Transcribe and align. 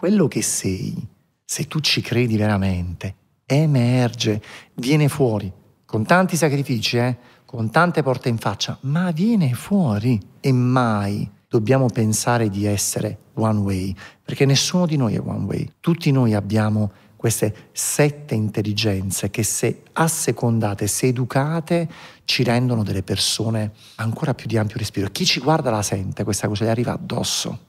quello 0.00 0.28
che 0.28 0.40
sei, 0.40 0.96
se 1.44 1.66
tu 1.66 1.78
ci 1.80 2.00
credi 2.00 2.38
veramente, 2.38 3.16
emerge, 3.44 4.40
viene 4.76 5.10
fuori, 5.10 5.52
con 5.84 6.06
tanti 6.06 6.38
sacrifici, 6.38 6.96
eh? 6.96 7.18
con 7.44 7.68
tante 7.68 8.02
porte 8.02 8.30
in 8.30 8.38
faccia, 8.38 8.78
ma 8.84 9.10
viene 9.10 9.52
fuori 9.52 10.18
e 10.40 10.52
mai 10.52 11.30
dobbiamo 11.46 11.88
pensare 11.88 12.48
di 12.48 12.64
essere 12.64 13.18
one 13.34 13.58
way, 13.58 13.94
perché 14.22 14.46
nessuno 14.46 14.86
di 14.86 14.96
noi 14.96 15.16
è 15.16 15.20
one 15.20 15.44
way. 15.44 15.70
Tutti 15.80 16.10
noi 16.12 16.32
abbiamo 16.32 16.90
queste 17.14 17.68
sette 17.72 18.34
intelligenze 18.34 19.28
che 19.28 19.42
se 19.42 19.82
assecondate, 19.92 20.86
se 20.86 21.08
educate, 21.08 21.86
ci 22.24 22.42
rendono 22.42 22.82
delle 22.82 23.02
persone 23.02 23.72
ancora 23.96 24.32
più 24.32 24.46
di 24.46 24.56
ampio 24.56 24.78
respiro. 24.78 25.10
Chi 25.10 25.26
ci 25.26 25.40
guarda 25.40 25.70
la 25.70 25.82
sente, 25.82 26.24
questa 26.24 26.48
cosa 26.48 26.64
gli 26.64 26.68
arriva 26.68 26.92
addosso. 26.92 27.68